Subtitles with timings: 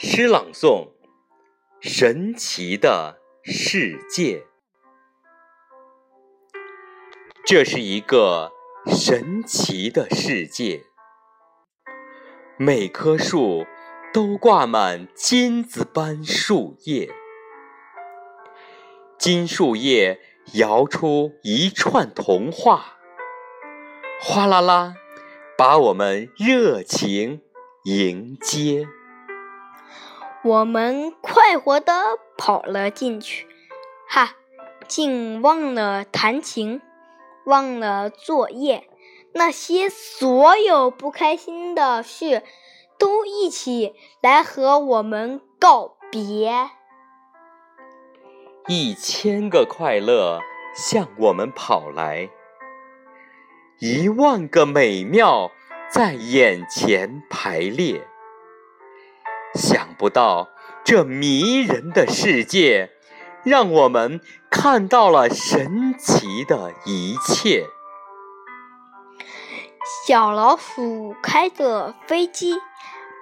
[0.00, 0.92] 诗朗诵：
[1.80, 4.44] 神奇的世界。
[7.44, 8.52] 这是一个
[8.86, 10.84] 神奇的世界，
[12.56, 13.66] 每棵树
[14.12, 17.10] 都挂满金子般树叶，
[19.18, 20.20] 金树叶
[20.54, 22.98] 摇出一串童话，
[24.20, 24.94] 哗啦啦，
[25.56, 27.42] 把我们热情
[27.82, 28.86] 迎接。
[30.44, 31.92] 我们快活地
[32.36, 33.46] 跑了进去，
[34.08, 34.36] 哈，
[34.86, 36.80] 竟忘了弹琴。
[37.44, 38.90] 忘了作业，
[39.32, 42.42] 那些所有不开心的事，
[42.98, 46.68] 都一起来和我们告别。
[48.66, 50.42] 一千个快乐
[50.74, 52.28] 向我们跑来，
[53.78, 55.50] 一万个美妙
[55.88, 58.06] 在眼前排列。
[59.54, 60.48] 想不到
[60.84, 62.92] 这迷人的世界。
[63.44, 67.66] 让我们看到了神奇的一切。
[70.06, 72.56] 小老鼠开着飞机，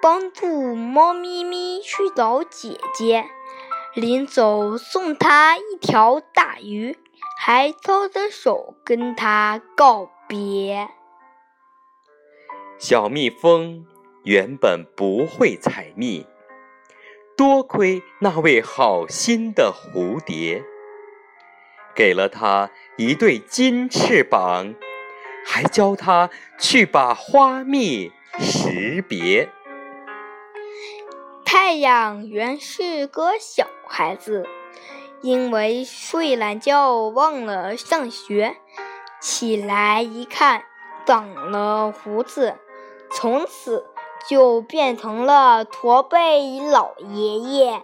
[0.02, 3.26] 帮助猫咪咪去找姐姐。
[3.94, 6.98] 临走送它一条大鱼，
[7.38, 10.88] 还招着手跟它告别。
[12.78, 13.86] 小蜜蜂
[14.24, 16.26] 原本不会采蜜。
[17.36, 20.64] 多亏那位好心的蝴蝶，
[21.94, 24.74] 给了它一对金翅膀，
[25.44, 29.50] 还教它去把花蜜识别。
[31.44, 34.48] 太阳原是个小孩子，
[35.20, 38.56] 因为睡懒觉忘了上学，
[39.20, 40.64] 起来一看
[41.04, 42.54] 长了胡子，
[43.12, 43.84] 从此。
[44.28, 47.82] 就变成了驼背老爷爷。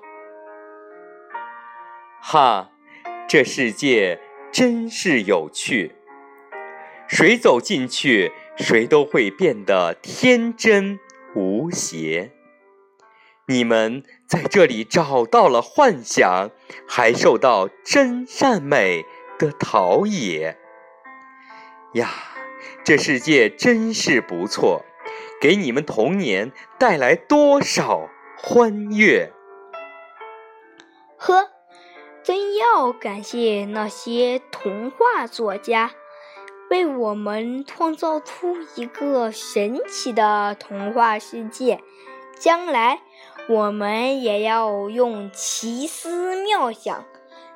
[2.20, 2.70] 哈，
[3.28, 5.94] 这世界真是有趣。
[7.08, 10.98] 谁走进去，谁都会变得天真
[11.34, 12.32] 无邪。
[13.46, 16.50] 你们在这里找到了幻想，
[16.88, 19.04] 还受到真善美
[19.38, 20.56] 的陶冶。
[21.94, 22.08] 呀，
[22.82, 24.84] 这世界真是不错。
[25.42, 28.08] 给你们童年带来多少
[28.38, 29.32] 欢悦？
[31.16, 31.50] 呵，
[32.22, 35.90] 真要感谢那些童话作家，
[36.70, 41.80] 为我们创造出一个神奇的童话世界。
[42.38, 43.00] 将来，
[43.48, 47.04] 我们也要用奇思妙想，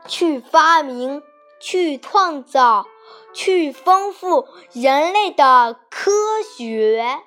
[0.08, 1.22] 去发明、
[1.60, 2.88] 去创造、
[3.32, 6.10] 去丰富人类的科
[6.56, 7.20] 学。